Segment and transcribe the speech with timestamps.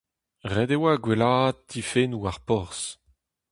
[0.53, 2.85] Ret e oa gwellaat difennoù ar porzh.